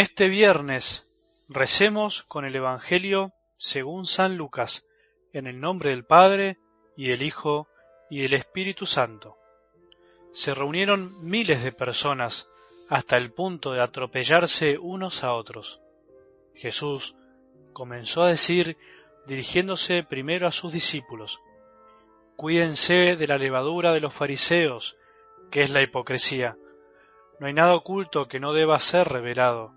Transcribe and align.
este 0.00 0.28
viernes 0.28 1.10
recemos 1.48 2.22
con 2.22 2.44
el 2.44 2.54
Evangelio 2.54 3.32
según 3.56 4.06
San 4.06 4.36
Lucas, 4.36 4.86
en 5.32 5.48
el 5.48 5.58
nombre 5.58 5.90
del 5.90 6.04
Padre, 6.04 6.56
y 6.96 7.08
del 7.08 7.22
Hijo, 7.22 7.66
y 8.08 8.22
del 8.22 8.34
Espíritu 8.34 8.86
Santo. 8.86 9.36
Se 10.32 10.54
reunieron 10.54 11.28
miles 11.28 11.64
de 11.64 11.72
personas 11.72 12.48
hasta 12.88 13.16
el 13.16 13.32
punto 13.32 13.72
de 13.72 13.82
atropellarse 13.82 14.78
unos 14.78 15.24
a 15.24 15.34
otros. 15.34 15.80
Jesús 16.54 17.16
comenzó 17.72 18.22
a 18.22 18.28
decir, 18.28 18.76
dirigiéndose 19.26 20.04
primero 20.04 20.46
a 20.46 20.52
sus 20.52 20.72
discípulos, 20.72 21.40
Cuídense 22.36 23.16
de 23.16 23.26
la 23.26 23.36
levadura 23.36 23.92
de 23.92 23.98
los 23.98 24.14
fariseos, 24.14 24.96
que 25.50 25.62
es 25.62 25.70
la 25.70 25.82
hipocresía. 25.82 26.54
No 27.40 27.48
hay 27.48 27.52
nada 27.52 27.74
oculto 27.74 28.28
que 28.28 28.38
no 28.38 28.52
deba 28.52 28.78
ser 28.78 29.08
revelado, 29.08 29.74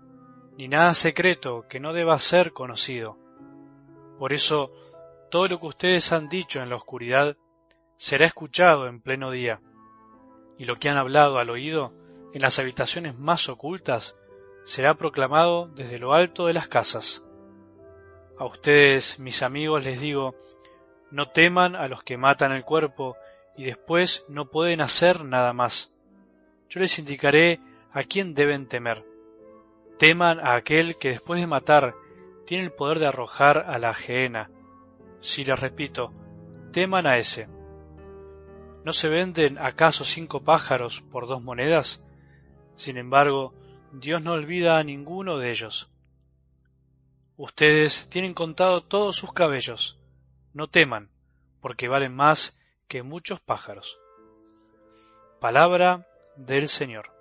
ni 0.56 0.68
nada 0.68 0.94
secreto 0.94 1.66
que 1.68 1.80
no 1.80 1.92
deba 1.92 2.18
ser 2.18 2.52
conocido. 2.52 3.18
Por 4.18 4.32
eso, 4.32 4.72
todo 5.30 5.48
lo 5.48 5.60
que 5.60 5.66
ustedes 5.66 6.12
han 6.12 6.28
dicho 6.28 6.60
en 6.60 6.70
la 6.70 6.76
oscuridad 6.76 7.36
será 7.96 8.26
escuchado 8.26 8.86
en 8.86 9.00
pleno 9.00 9.30
día, 9.30 9.60
y 10.58 10.64
lo 10.64 10.76
que 10.76 10.88
han 10.88 10.96
hablado 10.96 11.38
al 11.38 11.50
oído 11.50 11.92
en 12.32 12.42
las 12.42 12.58
habitaciones 12.58 13.18
más 13.18 13.48
ocultas 13.48 14.18
será 14.64 14.94
proclamado 14.94 15.68
desde 15.68 15.98
lo 15.98 16.12
alto 16.12 16.46
de 16.46 16.52
las 16.52 16.68
casas. 16.68 17.24
A 18.38 18.44
ustedes, 18.44 19.18
mis 19.18 19.42
amigos, 19.42 19.84
les 19.84 20.00
digo, 20.00 20.34
no 21.10 21.28
teman 21.28 21.76
a 21.76 21.88
los 21.88 22.02
que 22.02 22.16
matan 22.16 22.52
el 22.52 22.64
cuerpo 22.64 23.16
y 23.56 23.64
después 23.64 24.24
no 24.28 24.50
pueden 24.50 24.80
hacer 24.80 25.24
nada 25.24 25.52
más 25.52 25.92
yo 26.72 26.80
les 26.80 26.98
indicaré 26.98 27.60
a 27.92 28.02
quién 28.02 28.32
deben 28.32 28.66
temer. 28.66 29.04
Teman 29.98 30.40
a 30.40 30.54
aquel 30.54 30.96
que 30.96 31.10
después 31.10 31.40
de 31.40 31.46
matar 31.46 31.94
tiene 32.46 32.64
el 32.64 32.72
poder 32.72 32.98
de 32.98 33.06
arrojar 33.06 33.58
a 33.58 33.78
la 33.78 33.94
gehenna. 33.94 34.50
Si 35.20 35.44
les 35.44 35.58
repito, 35.58 36.12
teman 36.72 37.06
a 37.06 37.18
ese. 37.18 37.48
¿No 38.84 38.92
se 38.92 39.08
venden 39.08 39.58
acaso 39.58 40.04
cinco 40.04 40.42
pájaros 40.42 41.00
por 41.00 41.28
dos 41.28 41.42
monedas? 41.42 42.02
Sin 42.74 42.96
embargo, 42.96 43.54
Dios 43.92 44.22
no 44.22 44.32
olvida 44.32 44.78
a 44.78 44.84
ninguno 44.84 45.38
de 45.38 45.50
ellos. 45.50 45.90
Ustedes 47.36 48.08
tienen 48.08 48.34
contado 48.34 48.82
todos 48.82 49.16
sus 49.16 49.32
cabellos. 49.32 50.00
No 50.52 50.66
teman, 50.66 51.10
porque 51.60 51.88
valen 51.88 52.14
más 52.14 52.58
que 52.88 53.02
muchos 53.02 53.40
pájaros. 53.40 53.96
Palabra 55.40 56.06
del 56.36 56.68
Señor. 56.68 57.11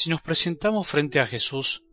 Si 0.00 0.08
nos 0.08 0.22
presentamos 0.22 0.88
frente 0.88 1.20
a 1.20 1.26
Jesús 1.26 1.84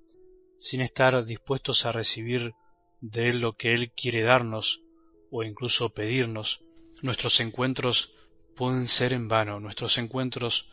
sin 0.58 0.80
estar 0.80 1.26
dispuestos 1.26 1.86
a 1.86 1.92
recibir 1.92 2.56
de 3.02 3.28
Él 3.28 3.42
lo 3.42 3.58
que 3.58 3.74
Él 3.74 3.92
quiere 3.92 4.22
darnos 4.22 4.82
o 5.30 5.44
incluso 5.44 5.90
pedirnos, 5.90 6.64
nuestros 7.02 7.42
encuentros 7.42 8.14
pueden 8.56 8.88
ser 8.88 9.12
en 9.12 9.28
vano, 9.28 9.60
nuestros 9.60 9.98
encuentros 9.98 10.70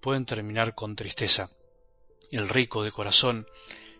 pueden 0.00 0.24
terminar 0.24 0.74
con 0.74 0.96
tristeza. 0.96 1.50
El 2.30 2.48
rico 2.48 2.82
de 2.82 2.92
corazón, 2.92 3.46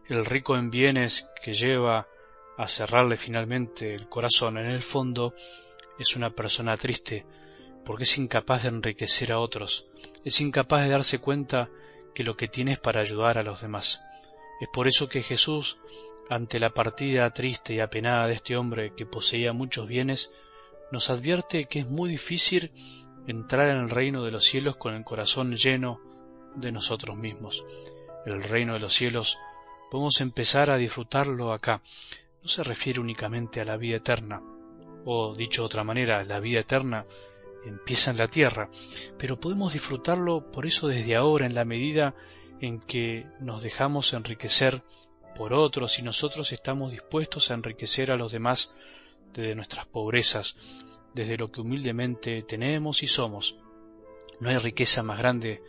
el 0.08 0.24
rico 0.24 0.56
en 0.56 0.70
bienes 0.70 1.28
que 1.42 1.52
lleva 1.52 2.08
a 2.56 2.66
cerrarle 2.66 3.18
finalmente 3.18 3.94
el 3.94 4.08
corazón, 4.08 4.56
en 4.56 4.68
el 4.68 4.82
fondo 4.82 5.34
es 5.98 6.16
una 6.16 6.30
persona 6.30 6.78
triste 6.78 7.26
porque 7.84 8.04
es 8.04 8.16
incapaz 8.16 8.62
de 8.62 8.70
enriquecer 8.70 9.32
a 9.32 9.38
otros, 9.38 9.86
es 10.24 10.40
incapaz 10.40 10.84
de 10.84 10.88
darse 10.88 11.18
cuenta 11.18 11.68
que 12.14 12.24
lo 12.24 12.36
que 12.36 12.48
tiene 12.48 12.72
es 12.72 12.78
para 12.78 13.00
ayudar 13.00 13.38
a 13.38 13.42
los 13.42 13.60
demás. 13.60 14.02
Es 14.60 14.68
por 14.72 14.88
eso 14.88 15.08
que 15.08 15.22
Jesús, 15.22 15.78
ante 16.28 16.60
la 16.60 16.70
partida 16.70 17.32
triste 17.32 17.74
y 17.74 17.80
apenada 17.80 18.26
de 18.26 18.34
este 18.34 18.56
hombre 18.56 18.94
que 18.94 19.06
poseía 19.06 19.52
muchos 19.52 19.86
bienes, 19.86 20.32
nos 20.92 21.10
advierte 21.10 21.66
que 21.66 21.80
es 21.80 21.86
muy 21.86 22.10
difícil 22.10 22.72
entrar 23.26 23.68
en 23.68 23.78
el 23.78 23.90
reino 23.90 24.22
de 24.22 24.30
los 24.30 24.44
cielos 24.44 24.76
con 24.76 24.94
el 24.94 25.04
corazón 25.04 25.54
lleno 25.56 26.00
de 26.54 26.72
nosotros 26.72 27.16
mismos. 27.16 27.64
El 28.26 28.42
reino 28.42 28.74
de 28.74 28.80
los 28.80 28.92
cielos 28.92 29.38
podemos 29.90 30.20
empezar 30.20 30.70
a 30.70 30.76
disfrutarlo 30.76 31.52
acá. 31.52 31.82
No 32.42 32.48
se 32.48 32.62
refiere 32.62 33.00
únicamente 33.00 33.60
a 33.60 33.64
la 33.64 33.76
vida 33.76 33.96
eterna, 33.96 34.42
o 35.04 35.34
dicho 35.34 35.62
de 35.62 35.66
otra 35.66 35.84
manera, 35.84 36.22
la 36.24 36.40
vida 36.40 36.60
eterna 36.60 37.06
empieza 37.64 38.10
en 38.10 38.18
la 38.18 38.28
tierra, 38.28 38.70
pero 39.18 39.38
podemos 39.38 39.72
disfrutarlo 39.72 40.50
por 40.50 40.66
eso 40.66 40.88
desde 40.88 41.16
ahora 41.16 41.46
en 41.46 41.54
la 41.54 41.64
medida 41.64 42.14
en 42.60 42.80
que 42.80 43.26
nos 43.40 43.62
dejamos 43.62 44.12
enriquecer 44.12 44.82
por 45.34 45.52
otros 45.54 45.98
y 45.98 46.02
nosotros 46.02 46.52
estamos 46.52 46.90
dispuestos 46.90 47.50
a 47.50 47.54
enriquecer 47.54 48.10
a 48.10 48.16
los 48.16 48.32
demás 48.32 48.74
desde 49.32 49.54
nuestras 49.54 49.86
pobrezas, 49.86 50.56
desde 51.14 51.36
lo 51.36 51.50
que 51.50 51.60
humildemente 51.60 52.42
tenemos 52.42 53.02
y 53.02 53.06
somos. 53.06 53.56
No 54.40 54.48
hay 54.48 54.58
riqueza 54.58 55.02
más 55.02 55.18
grande 55.18 55.62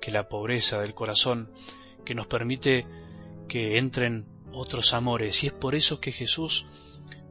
que 0.00 0.10
la 0.10 0.28
pobreza 0.28 0.80
del 0.80 0.94
corazón 0.94 1.50
que 2.04 2.14
nos 2.14 2.26
permite 2.26 2.86
que 3.48 3.78
entren 3.78 4.26
otros 4.52 4.94
amores 4.94 5.42
y 5.44 5.48
es 5.48 5.52
por 5.52 5.74
eso 5.74 6.00
que 6.00 6.12
Jesús 6.12 6.66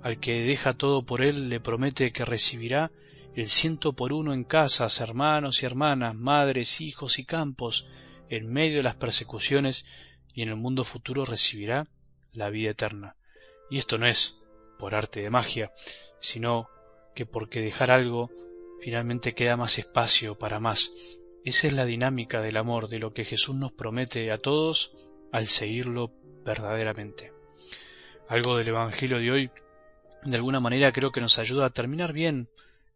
al 0.02 0.19
que 0.19 0.41
deja 0.41 0.73
todo 0.73 1.06
por 1.06 1.23
él 1.23 1.50
le 1.50 1.59
promete 1.59 2.12
que 2.12 2.25
recibirá 2.25 2.91
el 3.36 3.48
ciento 3.48 3.94
por 3.94 4.14
uno 4.14 4.34
en 4.34 4.44
casas, 4.44 5.02
hermanos 5.02 5.64
y 5.64 5.66
hermanas, 5.66 6.16
madres, 6.16 6.82
hijos 6.82 7.18
y 7.18 7.26
campos, 7.26 7.88
en 8.30 8.52
medio 8.52 8.78
de 8.78 8.84
las 8.84 8.96
persecuciones 8.96 9.86
y 10.34 10.44
en 10.44 10.50
el 10.50 10.56
mundo 10.56 10.84
futuro 10.84 11.26
recibirá 11.26 11.88
la 12.32 12.50
vida 12.50 12.72
eterna. 12.72 13.16
Y 13.70 13.78
esto 13.78 13.98
no 13.98 14.08
es 14.08 14.40
por 14.78 14.96
arte 14.96 15.22
de 15.22 15.30
magia, 15.30 15.72
sino 16.20 16.70
que 17.16 17.26
porque 17.26 17.62
dejar 17.62 17.92
algo 17.92 18.30
finalmente 18.82 19.34
queda 19.34 19.58
más 19.58 19.80
espacio 19.80 20.38
para 20.38 20.60
más. 20.60 20.92
Esa 21.46 21.68
es 21.68 21.74
la 21.74 21.86
dinámica 21.86 22.42
del 22.42 22.58
amor, 22.58 22.88
de 22.88 23.00
lo 23.00 23.14
que 23.14 23.26
Jesús 23.26 23.56
nos 23.56 23.72
promete 23.72 24.32
a 24.32 24.38
todos 24.38 24.92
al 25.32 25.48
seguirlo 25.48 26.12
verdaderamente. 26.46 27.34
Algo 28.30 28.58
del 28.58 28.70
Evangelio 28.70 29.20
de 29.20 29.32
hoy, 29.32 29.52
de 30.24 30.36
alguna 30.36 30.60
manera 30.60 30.92
creo 30.92 31.12
que 31.12 31.22
nos 31.22 31.40
ayuda 31.40 31.66
a 31.66 31.70
terminar 31.72 32.14
bien 32.14 32.50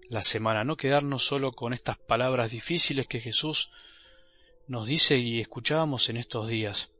la 0.10 0.24
semana, 0.24 0.64
no 0.64 0.78
quedarnos 0.78 1.26
solo 1.26 1.52
con 1.52 1.74
estas 1.74 1.98
palabras 1.98 2.52
difíciles 2.52 3.08
que 3.08 3.20
Jesús 3.20 3.72
nos 4.68 4.88
dice 4.88 5.18
y 5.18 5.40
escuchábamos 5.40 6.10
en 6.10 6.18
estos 6.18 6.48
días. 6.48 6.92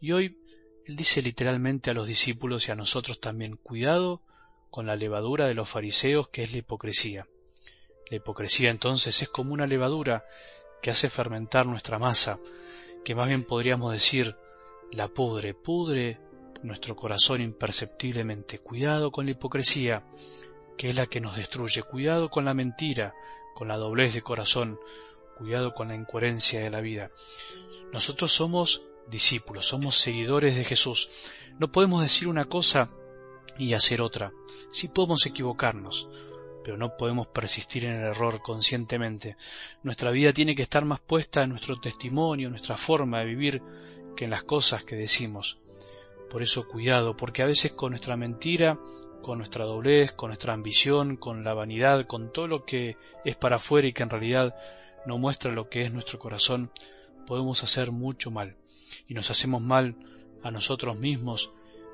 Y 0.00 0.12
hoy 0.12 0.38
Él 0.86 0.96
dice 0.96 1.22
literalmente 1.22 1.90
a 1.90 1.94
los 1.94 2.06
discípulos 2.06 2.68
y 2.68 2.72
a 2.72 2.76
nosotros 2.76 3.20
también, 3.20 3.56
cuidado 3.56 4.22
con 4.70 4.86
la 4.86 4.96
levadura 4.96 5.46
de 5.46 5.54
los 5.54 5.68
fariseos 5.68 6.28
que 6.28 6.42
es 6.42 6.52
la 6.52 6.58
hipocresía. 6.58 7.26
La 8.10 8.16
hipocresía 8.16 8.70
entonces 8.70 9.22
es 9.22 9.28
como 9.28 9.52
una 9.52 9.66
levadura 9.66 10.24
que 10.82 10.90
hace 10.90 11.08
fermentar 11.08 11.66
nuestra 11.66 11.98
masa, 11.98 12.38
que 13.04 13.14
más 13.14 13.28
bien 13.28 13.44
podríamos 13.44 13.92
decir 13.92 14.36
la 14.92 15.08
pudre, 15.08 15.54
pudre 15.54 16.20
nuestro 16.62 16.94
corazón 16.94 17.40
imperceptiblemente. 17.40 18.58
Cuidado 18.58 19.10
con 19.10 19.26
la 19.26 19.32
hipocresía, 19.32 20.04
que 20.76 20.88
es 20.90 20.96
la 20.96 21.06
que 21.06 21.20
nos 21.20 21.36
destruye. 21.36 21.82
Cuidado 21.82 22.30
con 22.30 22.44
la 22.44 22.54
mentira, 22.54 23.14
con 23.54 23.68
la 23.68 23.76
doblez 23.76 24.14
de 24.14 24.22
corazón. 24.22 24.78
Cuidado 25.36 25.74
con 25.74 25.88
la 25.88 25.94
incoherencia 25.94 26.60
de 26.60 26.70
la 26.70 26.80
vida. 26.80 27.10
Nosotros 27.92 28.32
somos 28.32 28.82
discípulos, 29.08 29.66
somos 29.66 29.96
seguidores 29.96 30.56
de 30.56 30.64
Jesús. 30.64 31.08
No 31.58 31.70
podemos 31.70 32.02
decir 32.02 32.28
una 32.28 32.46
cosa 32.46 32.88
y 33.58 33.74
hacer 33.74 34.00
otra. 34.02 34.32
Sí 34.72 34.88
podemos 34.88 35.24
equivocarnos, 35.26 36.08
pero 36.64 36.76
no 36.76 36.96
podemos 36.96 37.26
persistir 37.28 37.84
en 37.84 37.92
el 37.92 38.04
error 38.04 38.42
conscientemente. 38.42 39.36
Nuestra 39.82 40.10
vida 40.10 40.32
tiene 40.32 40.54
que 40.54 40.62
estar 40.62 40.84
más 40.84 41.00
puesta 41.00 41.42
en 41.42 41.50
nuestro 41.50 41.78
testimonio, 41.80 42.48
en 42.48 42.52
nuestra 42.52 42.76
forma 42.76 43.20
de 43.20 43.26
vivir, 43.26 43.62
que 44.16 44.24
en 44.24 44.30
las 44.30 44.42
cosas 44.42 44.84
que 44.84 44.96
decimos. 44.96 45.58
Por 46.30 46.42
eso 46.42 46.66
cuidado, 46.66 47.16
porque 47.16 47.42
a 47.42 47.46
veces 47.46 47.72
con 47.72 47.90
nuestra 47.90 48.16
mentira, 48.16 48.78
con 49.26 49.38
nuestra 49.38 49.64
doblez, 49.64 50.12
con 50.12 50.28
nuestra 50.28 50.54
ambición, 50.54 51.16
con 51.16 51.42
la 51.42 51.52
vanidad, 51.52 52.06
con 52.06 52.32
todo 52.32 52.46
lo 52.46 52.64
que 52.64 52.96
es 53.24 53.34
para 53.34 53.56
afuera 53.56 53.88
y 53.88 53.92
que 53.92 54.04
en 54.04 54.10
realidad 54.10 54.54
no 55.04 55.18
muestra 55.18 55.50
lo 55.50 55.68
que 55.68 55.82
es 55.82 55.92
nuestro 55.92 56.20
corazón, 56.20 56.70
podemos 57.26 57.64
hacer 57.64 57.90
mucho 57.90 58.30
mal. 58.30 58.54
Y 59.08 59.14
nos 59.14 59.32
hacemos 59.32 59.60
mal 59.60 59.96
a 60.44 60.52
nosotros 60.52 60.96
mismos 60.96 61.50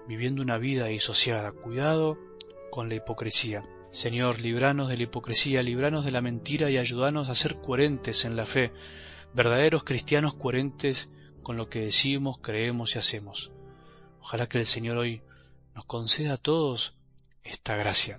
viviendo 0.07 0.43
una 0.43 0.59
vida 0.59 0.89
disociada. 0.89 1.53
Cuidado 1.53 2.19
con 2.71 2.91
la 2.91 2.97
hipocresía. 2.97 3.63
Señor, 3.93 4.43
libranos 4.43 4.91
de 4.91 4.99
la 4.99 5.05
hipocresía, 5.05 5.63
libranos 5.63 6.05
de 6.05 6.11
la 6.11 6.21
mentira 6.21 6.69
y 6.69 6.77
ayúdanos 6.77 7.31
a 7.31 7.35
ser 7.35 7.63
coherentes 7.63 8.27
en 8.27 8.37
la 8.37 8.45
fe, 8.45 8.73
verdaderos 9.33 9.85
cristianos 9.85 10.35
coherentes 10.35 11.09
con 11.43 11.57
lo 11.57 11.71
que 11.71 11.81
decimos, 11.81 12.37
creemos 12.43 12.95
y 12.95 12.99
hacemos. 12.99 13.53
Ojalá 14.21 14.51
que 14.51 14.59
el 14.59 14.67
Señor 14.67 14.99
hoy 14.99 15.23
nos 15.75 15.87
conceda 15.87 16.35
a 16.35 16.37
todos 16.37 16.95
esta 17.45 17.77
gracia. 17.77 18.19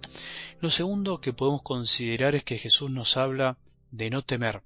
Lo 0.59 0.69
segundo 0.69 1.21
que 1.21 1.33
podemos 1.33 1.61
considerar 1.61 2.35
es 2.35 2.43
que 2.43 2.57
Jesús 2.57 2.89
nos 2.91 3.17
habla 3.17 3.57
de 3.91 4.09
no 4.09 4.21
temer. 4.21 4.61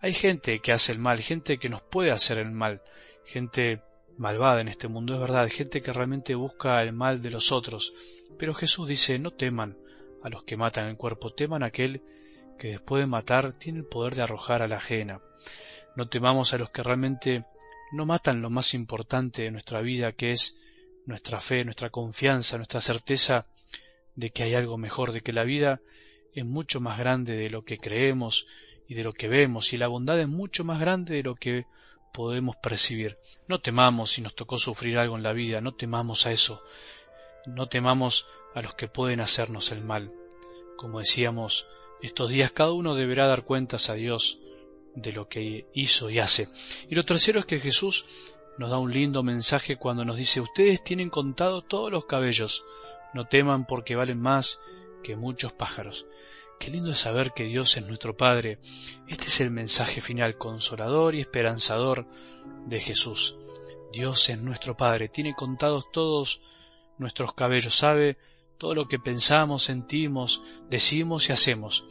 Hay 0.00 0.12
gente 0.12 0.60
que 0.60 0.72
hace 0.72 0.92
el 0.92 0.98
mal, 0.98 1.20
gente 1.20 1.58
que 1.58 1.68
nos 1.68 1.82
puede 1.82 2.10
hacer 2.10 2.38
el 2.38 2.50
mal, 2.50 2.82
gente 3.24 3.82
malvada 4.18 4.60
en 4.60 4.68
este 4.68 4.88
mundo, 4.88 5.14
es 5.14 5.20
verdad, 5.20 5.48
gente 5.50 5.82
que 5.82 5.92
realmente 5.92 6.34
busca 6.34 6.82
el 6.82 6.92
mal 6.92 7.22
de 7.22 7.30
los 7.30 7.52
otros. 7.52 7.92
Pero 8.38 8.54
Jesús 8.54 8.88
dice, 8.88 9.18
no 9.18 9.30
teman 9.30 9.76
a 10.22 10.28
los 10.28 10.42
que 10.44 10.56
matan 10.56 10.88
el 10.88 10.96
cuerpo, 10.96 11.32
teman 11.32 11.62
a 11.62 11.66
aquel 11.66 12.02
que 12.58 12.68
después 12.68 13.02
de 13.02 13.06
matar 13.06 13.52
tiene 13.52 13.80
el 13.80 13.84
poder 13.84 14.14
de 14.14 14.22
arrojar 14.22 14.62
a 14.62 14.68
la 14.68 14.76
ajena. 14.76 15.20
No 15.94 16.08
temamos 16.08 16.52
a 16.52 16.58
los 16.58 16.70
que 16.70 16.82
realmente 16.82 17.44
no 17.92 18.06
matan 18.06 18.42
lo 18.42 18.50
más 18.50 18.74
importante 18.74 19.42
de 19.42 19.50
nuestra 19.50 19.80
vida, 19.80 20.12
que 20.12 20.32
es 20.32 20.58
nuestra 21.06 21.40
fe, 21.40 21.64
nuestra 21.64 21.90
confianza, 21.90 22.56
nuestra 22.56 22.80
certeza 22.80 23.46
de 24.16 24.30
que 24.30 24.42
hay 24.42 24.54
algo 24.54 24.78
mejor, 24.78 25.12
de 25.12 25.20
que 25.20 25.32
la 25.32 25.44
vida 25.44 25.80
es 26.34 26.44
mucho 26.44 26.80
más 26.80 26.98
grande 26.98 27.36
de 27.36 27.50
lo 27.50 27.64
que 27.64 27.78
creemos 27.78 28.46
y 28.88 28.94
de 28.94 29.04
lo 29.04 29.12
que 29.12 29.28
vemos, 29.28 29.72
y 29.72 29.76
la 29.76 29.88
bondad 29.88 30.18
es 30.20 30.28
mucho 30.28 30.64
más 30.64 30.80
grande 30.80 31.14
de 31.14 31.22
lo 31.22 31.34
que 31.34 31.66
podemos 32.12 32.56
percibir. 32.56 33.18
No 33.46 33.60
temamos 33.60 34.12
si 34.12 34.22
nos 34.22 34.34
tocó 34.34 34.58
sufrir 34.58 34.98
algo 34.98 35.16
en 35.16 35.22
la 35.22 35.32
vida, 35.32 35.60
no 35.60 35.74
temamos 35.74 36.26
a 36.26 36.32
eso, 36.32 36.62
no 37.46 37.68
temamos 37.68 38.26
a 38.54 38.62
los 38.62 38.74
que 38.74 38.88
pueden 38.88 39.20
hacernos 39.20 39.70
el 39.70 39.84
mal. 39.84 40.10
Como 40.76 40.98
decíamos, 40.98 41.66
estos 42.02 42.30
días 42.30 42.52
cada 42.52 42.72
uno 42.72 42.94
deberá 42.94 43.26
dar 43.26 43.44
cuentas 43.44 43.90
a 43.90 43.94
Dios 43.94 44.38
de 44.94 45.12
lo 45.12 45.28
que 45.28 45.66
hizo 45.74 46.10
y 46.10 46.18
hace. 46.18 46.48
Y 46.88 46.94
lo 46.94 47.04
tercero 47.04 47.40
es 47.40 47.46
que 47.46 47.60
Jesús 47.60 48.04
nos 48.58 48.70
da 48.70 48.78
un 48.78 48.92
lindo 48.92 49.22
mensaje 49.22 49.76
cuando 49.76 50.04
nos 50.04 50.16
dice, 50.16 50.40
ustedes 50.40 50.82
tienen 50.82 51.10
contado 51.10 51.62
todos 51.62 51.90
los 51.90 52.06
cabellos, 52.06 52.64
no 53.14 53.26
teman 53.26 53.66
porque 53.66 53.96
valen 53.96 54.20
más 54.20 54.60
que 55.02 55.16
muchos 55.16 55.52
pájaros. 55.52 56.06
Qué 56.58 56.70
lindo 56.70 56.90
es 56.90 56.98
saber 56.98 57.32
que 57.32 57.44
Dios 57.44 57.76
es 57.76 57.86
nuestro 57.86 58.16
Padre. 58.16 58.58
Este 59.08 59.26
es 59.26 59.40
el 59.40 59.50
mensaje 59.50 60.00
final 60.00 60.38
consolador 60.38 61.14
y 61.14 61.20
esperanzador 61.20 62.06
de 62.66 62.80
Jesús. 62.80 63.36
Dios 63.92 64.28
es 64.28 64.40
nuestro 64.40 64.76
Padre, 64.76 65.08
tiene 65.08 65.34
contados 65.34 65.90
todos 65.92 66.40
nuestros 66.98 67.34
cabellos, 67.34 67.74
sabe 67.74 68.16
todo 68.58 68.74
lo 68.74 68.88
que 68.88 68.98
pensamos, 68.98 69.64
sentimos, 69.64 70.42
decimos 70.68 71.28
y 71.28 71.32
hacemos. 71.32 71.84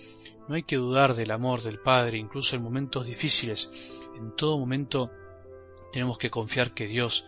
No 0.48 0.56
hay 0.56 0.64
que 0.64 0.76
dudar 0.76 1.16
del 1.16 1.32
amor 1.32 1.62
del 1.62 1.80
Padre, 1.80 2.18
incluso 2.18 2.56
en 2.56 2.64
momentos 2.64 3.06
difíciles. 3.06 3.72
En 4.16 4.36
todo 4.36 4.58
momento 4.58 5.12
tenemos 5.92 6.18
que 6.18 6.30
confiar 6.30 6.74
que 6.74 6.88
Dios 6.88 7.26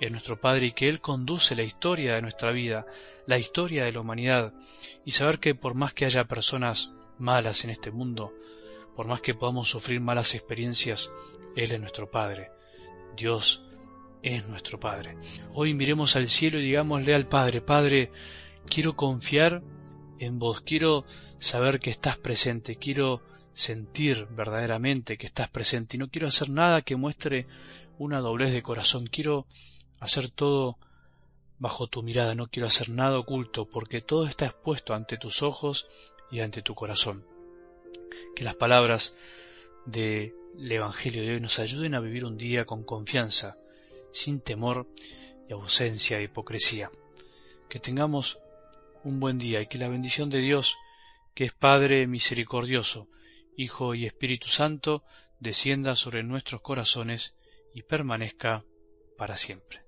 es 0.00 0.10
nuestro 0.10 0.40
Padre 0.40 0.66
y 0.66 0.72
que 0.72 0.88
Él 0.88 1.00
conduce 1.00 1.54
la 1.54 1.62
historia 1.62 2.14
de 2.14 2.22
nuestra 2.22 2.52
vida, 2.52 2.86
la 3.26 3.38
historia 3.38 3.84
de 3.84 3.92
la 3.92 4.00
humanidad, 4.00 4.52
y 5.04 5.12
saber 5.12 5.38
que 5.38 5.54
por 5.54 5.74
más 5.74 5.92
que 5.92 6.04
haya 6.04 6.24
personas 6.24 6.92
malas 7.18 7.64
en 7.64 7.70
este 7.70 7.90
mundo, 7.90 8.32
por 8.96 9.06
más 9.06 9.20
que 9.20 9.34
podamos 9.34 9.68
sufrir 9.68 10.00
malas 10.00 10.34
experiencias, 10.34 11.12
Él 11.56 11.72
es 11.72 11.80
nuestro 11.80 12.10
Padre. 12.10 12.50
Dios 13.16 13.64
es 14.22 14.48
nuestro 14.48 14.80
Padre. 14.80 15.16
Hoy 15.52 15.74
miremos 15.74 16.16
al 16.16 16.28
cielo 16.28 16.58
y 16.58 16.62
digámosle 16.62 17.14
al 17.14 17.28
Padre, 17.28 17.60
Padre, 17.60 18.10
quiero 18.66 18.96
confiar 18.96 19.62
en 20.18 20.38
vos, 20.38 20.60
quiero 20.62 21.04
saber 21.38 21.80
que 21.80 21.90
estás 21.90 22.16
presente, 22.16 22.76
quiero 22.76 23.22
sentir 23.52 24.26
verdaderamente 24.30 25.16
que 25.16 25.26
estás 25.26 25.48
presente 25.48 25.96
y 25.96 26.00
no 26.00 26.08
quiero 26.08 26.26
hacer 26.26 26.50
nada 26.50 26.82
que 26.82 26.96
muestre 26.96 27.46
una 27.98 28.20
doblez 28.20 28.52
de 28.52 28.62
corazón, 28.62 29.06
quiero 29.06 29.46
hacer 30.00 30.30
todo 30.30 30.78
bajo 31.58 31.86
tu 31.86 32.02
mirada, 32.02 32.34
no 32.34 32.48
quiero 32.48 32.66
hacer 32.66 32.90
nada 32.90 33.18
oculto, 33.18 33.68
porque 33.68 34.00
todo 34.00 34.26
está 34.26 34.46
expuesto 34.46 34.94
ante 34.94 35.16
tus 35.16 35.42
ojos 35.42 35.88
y 36.30 36.40
ante 36.40 36.62
tu 36.62 36.74
corazón. 36.74 37.26
Que 38.34 38.44
las 38.44 38.56
palabras 38.56 39.16
del 39.86 40.32
Evangelio 40.58 41.22
de 41.22 41.34
hoy 41.34 41.40
nos 41.40 41.58
ayuden 41.58 41.94
a 41.94 42.00
vivir 42.00 42.24
un 42.24 42.36
día 42.36 42.64
con 42.64 42.84
confianza, 42.84 43.56
sin 44.12 44.40
temor 44.40 44.86
y 45.48 45.52
ausencia 45.52 46.18
de 46.18 46.24
hipocresía. 46.24 46.90
Que 47.68 47.80
tengamos 47.80 48.38
un 49.02 49.20
buen 49.20 49.38
día 49.38 49.60
y 49.60 49.66
que 49.66 49.78
la 49.78 49.88
bendición 49.88 50.30
de 50.30 50.38
Dios, 50.38 50.76
que 51.34 51.44
es 51.44 51.52
Padre 51.52 52.06
misericordioso, 52.06 53.08
Hijo 53.56 53.94
y 53.94 54.06
Espíritu 54.06 54.48
Santo, 54.48 55.04
descienda 55.38 55.94
sobre 55.94 56.22
nuestros 56.22 56.60
corazones 56.60 57.34
y 57.74 57.82
permanezca 57.82 58.64
para 59.16 59.36
siempre. 59.36 59.83